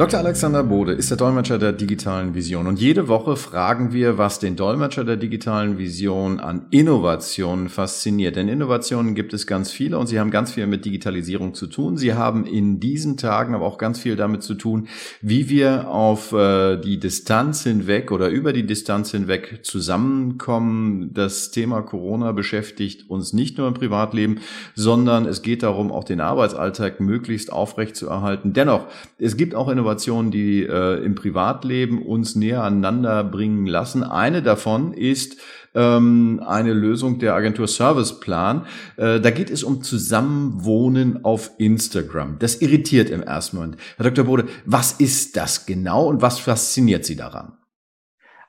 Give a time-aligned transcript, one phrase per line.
[0.00, 0.20] Dr.
[0.20, 4.56] Alexander Bode ist der Dolmetscher der digitalen Vision und jede Woche fragen wir, was den
[4.56, 8.36] Dolmetscher der digitalen Vision an Innovationen fasziniert.
[8.36, 11.98] Denn Innovationen gibt es ganz viele und sie haben ganz viel mit Digitalisierung zu tun.
[11.98, 14.88] Sie haben in diesen Tagen aber auch ganz viel damit zu tun,
[15.20, 21.12] wie wir auf äh, die Distanz hinweg oder über die Distanz hinweg zusammenkommen.
[21.12, 24.40] Das Thema Corona beschäftigt uns nicht nur im Privatleben,
[24.74, 28.54] sondern es geht darum, auch den Arbeitsalltag möglichst aufrecht zu erhalten.
[28.54, 28.86] Dennoch,
[29.18, 34.04] es gibt auch Innovationen, Innovationen, die äh, im Privatleben uns näher aneinander bringen lassen.
[34.04, 35.40] Eine davon ist
[35.74, 38.66] ähm, eine Lösung der Agentur Serviceplan.
[38.96, 42.38] Äh, da geht es um Zusammenwohnen auf Instagram.
[42.38, 43.78] Das irritiert im ersten Moment.
[43.96, 44.24] Herr Dr.
[44.24, 47.58] Bode, was ist das genau und was fasziniert Sie daran?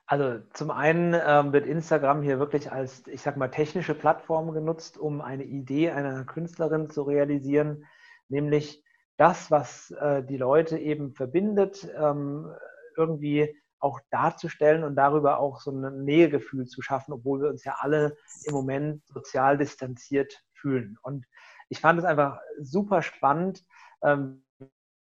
[0.06, 5.00] Also zum einen ähm, wird Instagram hier wirklich als, ich sag mal, technische Plattform genutzt,
[5.00, 7.86] um eine Idee einer Künstlerin zu realisieren,
[8.28, 8.84] nämlich
[9.22, 12.52] das, was äh, die Leute eben verbindet, ähm,
[12.98, 17.76] irgendwie auch darzustellen und darüber auch so ein Nähegefühl zu schaffen, obwohl wir uns ja
[17.78, 20.98] alle im Moment sozial distanziert fühlen.
[21.04, 21.28] Und
[21.70, 23.64] ich fand es einfach super spannend,
[24.04, 24.44] ähm,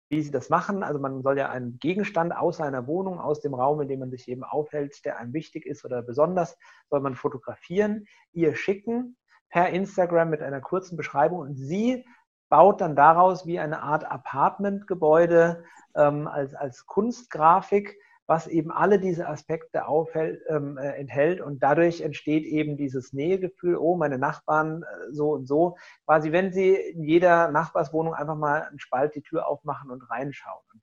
[0.09, 0.83] wie sie das machen.
[0.83, 4.11] Also man soll ja einen Gegenstand aus einer Wohnung, aus dem Raum, in dem man
[4.11, 6.57] sich eben aufhält, der einem wichtig ist oder besonders,
[6.89, 9.19] soll man fotografieren, ihr schicken
[9.51, 12.07] per Instagram mit einer kurzen Beschreibung und sie
[12.49, 19.29] baut dann daraus wie eine Art Apartmentgebäude ähm, als, als Kunstgrafik, was eben alle diese
[19.29, 25.13] Aspekte aufhält, ähm, äh, enthält und dadurch entsteht eben dieses Nähegefühl, oh, meine Nachbarn äh,
[25.13, 25.77] so und so.
[26.07, 30.63] Quasi, wenn Sie in jeder Nachbarswohnung einfach mal einen Spalt die Tür aufmachen und reinschauen.
[30.73, 30.83] Und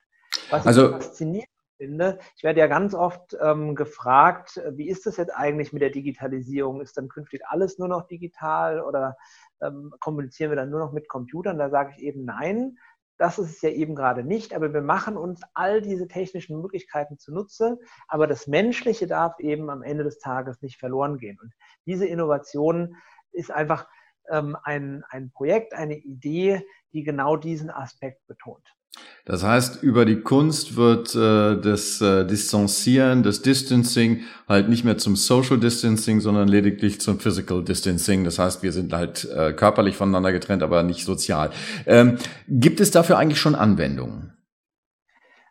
[0.50, 5.18] was also, ich faszinierend finde, ich werde ja ganz oft ähm, gefragt, wie ist das
[5.18, 6.82] jetzt eigentlich mit der Digitalisierung?
[6.82, 9.18] Ist dann künftig alles nur noch digital oder
[9.62, 11.58] ähm, kommunizieren wir dann nur noch mit Computern.
[11.58, 12.78] Da sage ich eben nein,
[13.18, 17.18] das ist es ja eben gerade nicht, aber wir machen uns all diese technischen Möglichkeiten
[17.20, 17.78] zunutze,
[18.08, 21.38] aber das Menschliche darf eben am Ende des Tages nicht verloren gehen.
[21.42, 21.54] Und
[21.86, 22.96] diese Innovation
[23.32, 23.88] ist einfach
[24.30, 28.76] ähm, ein, ein Projekt, eine Idee, die genau diesen Aspekt betont.
[29.26, 34.98] Das heißt, über die Kunst wird äh, das äh, Distanzieren, das Distancing halt nicht mehr
[34.98, 38.26] zum Social Distancing, sondern lediglich zum Physical Distancing.
[38.26, 41.52] Das heißt, wir sind halt äh, körperlich voneinander getrennt, aber nicht sozial.
[41.86, 42.18] Ähm,
[42.50, 44.34] gibt es dafür eigentlich schon Anwendungen?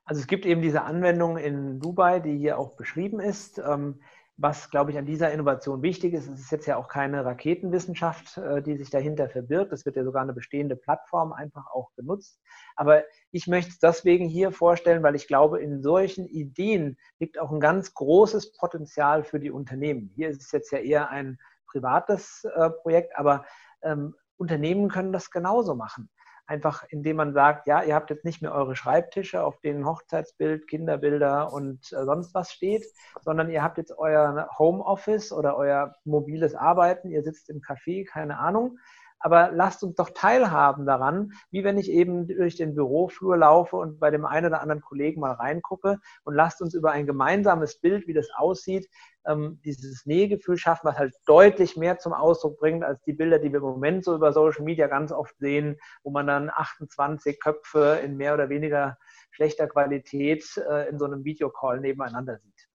[0.05, 3.59] Also es gibt eben diese Anwendung in Dubai, die hier auch beschrieben ist.
[3.59, 4.01] Ähm,
[4.37, 8.39] was, glaube ich, an dieser Innovation wichtig ist, es ist jetzt ja auch keine Raketenwissenschaft,
[8.39, 9.73] äh, die sich dahinter verbirgt.
[9.73, 12.41] Es wird ja sogar eine bestehende Plattform einfach auch genutzt.
[12.75, 17.53] Aber ich möchte es deswegen hier vorstellen, weil ich glaube, in solchen Ideen liegt auch
[17.53, 20.11] ein ganz großes Potenzial für die Unternehmen.
[20.15, 23.45] Hier ist es jetzt ja eher ein privates äh, Projekt, aber
[23.83, 26.11] ähm, Unternehmen können das genauso machen
[26.47, 30.67] einfach indem man sagt, ja, ihr habt jetzt nicht mehr eure Schreibtische, auf denen Hochzeitsbild,
[30.67, 32.85] Kinderbilder und äh, sonst was steht,
[33.21, 38.39] sondern ihr habt jetzt euer Homeoffice oder euer mobiles Arbeiten, ihr sitzt im Café, keine
[38.39, 38.79] Ahnung,
[39.23, 44.01] aber lasst uns doch teilhaben daran, wie wenn ich eben durch den Büroflur laufe und
[44.01, 48.07] bei dem einen oder anderen Kollegen mal reingucke und lasst uns über ein gemeinsames Bild,
[48.07, 48.89] wie das aussieht,
[49.25, 53.53] ähm, dieses Nähegefühl schaffen, was halt deutlich mehr zum Ausdruck bringt als die Bilder, die
[53.53, 58.01] wir im Moment so über Social Media ganz oft sehen, wo man dann 28 Köpfe
[58.03, 58.99] in mehr oder weniger
[59.31, 62.69] schlechter Qualität äh, in so einem Videocall nebeneinander sieht.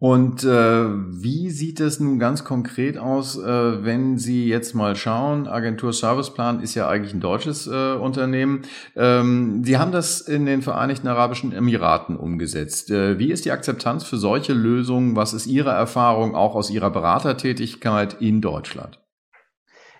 [0.00, 5.46] Und äh, wie sieht es nun ganz konkret aus, äh, wenn Sie jetzt mal schauen?
[5.46, 8.62] Agentur Serviceplan ist ja eigentlich ein deutsches äh, Unternehmen.
[8.96, 12.90] Ähm, Sie haben das in den Vereinigten Arabischen Emiraten umgesetzt.
[12.90, 15.16] Äh, wie ist die Akzeptanz für solche Lösungen?
[15.16, 18.98] Was ist Ihre Erfahrung auch aus Ihrer Beratertätigkeit in Deutschland?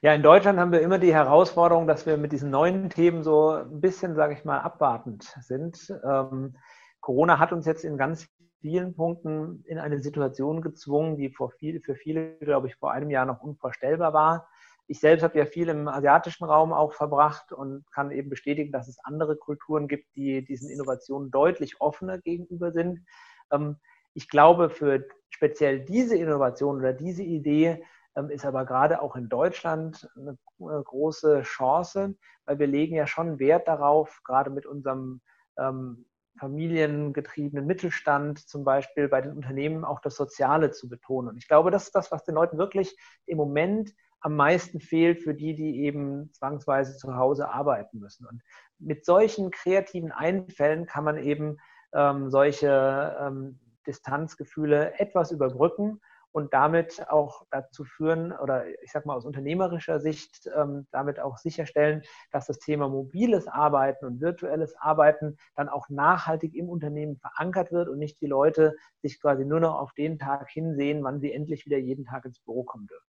[0.00, 3.50] Ja, in Deutschland haben wir immer die Herausforderung, dass wir mit diesen neuen Themen so
[3.50, 5.92] ein bisschen, sage ich mal, abwartend sind.
[6.02, 6.56] Ähm,
[7.02, 8.26] Corona hat uns jetzt in ganz
[8.60, 13.26] vielen Punkten in eine Situation gezwungen, die viel, für viele, glaube ich, vor einem Jahr
[13.26, 14.48] noch unvorstellbar war.
[14.86, 18.88] Ich selbst habe ja viel im asiatischen Raum auch verbracht und kann eben bestätigen, dass
[18.88, 23.04] es andere Kulturen gibt, die diesen Innovationen deutlich offener gegenüber sind.
[23.52, 23.76] Ähm,
[24.14, 27.84] ich glaube, für speziell diese Innovation oder diese Idee
[28.16, 30.36] ähm, ist aber gerade auch in Deutschland eine
[30.82, 35.20] große Chance, weil wir legen ja schon Wert darauf, gerade mit unserem
[35.56, 36.06] ähm,
[36.40, 41.28] familiengetriebenen Mittelstand zum Beispiel bei den Unternehmen auch das Soziale zu betonen.
[41.28, 42.96] Und ich glaube, das ist das, was den Leuten wirklich
[43.26, 48.26] im Moment am meisten fehlt für die, die eben zwangsweise zu Hause arbeiten müssen.
[48.26, 48.42] Und
[48.78, 51.58] mit solchen kreativen Einfällen kann man eben
[51.92, 56.00] ähm, solche ähm, Distanzgefühle etwas überbrücken
[56.32, 61.38] und damit auch dazu führen oder ich sage mal aus unternehmerischer Sicht ähm, damit auch
[61.38, 67.72] sicherstellen, dass das Thema mobiles Arbeiten und virtuelles Arbeiten dann auch nachhaltig im Unternehmen verankert
[67.72, 71.32] wird und nicht die Leute sich quasi nur noch auf den Tag hinsehen, wann sie
[71.32, 73.06] endlich wieder jeden Tag ins Büro kommen dürfen.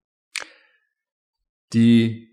[1.74, 2.31] Die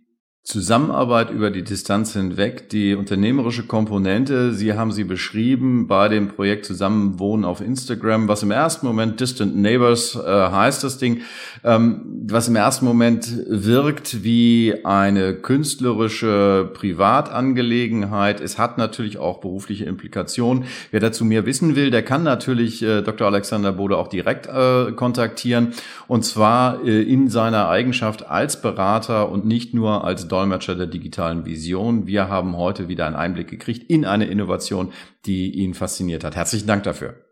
[0.48, 6.64] Zusammenarbeit über die Distanz hinweg, die unternehmerische Komponente, Sie haben sie beschrieben bei dem Projekt
[6.64, 11.20] Zusammenwohnen auf Instagram, was im ersten Moment Distant Neighbors äh, heißt das Ding,
[11.64, 18.40] ähm, was im ersten Moment wirkt wie eine künstlerische Privatangelegenheit.
[18.40, 20.64] Es hat natürlich auch berufliche Implikationen.
[20.90, 23.26] Wer dazu mehr wissen will, der kann natürlich äh, Dr.
[23.26, 25.74] Alexander Bode auch direkt äh, kontaktieren
[26.06, 31.44] und zwar äh, in seiner Eigenschaft als Berater und nicht nur als Dolmetscher der digitalen
[31.46, 32.06] Vision.
[32.06, 34.92] Wir haben heute wieder einen Einblick gekriegt in eine Innovation,
[35.26, 36.36] die ihn fasziniert hat.
[36.36, 37.27] Herzlichen Dank dafür.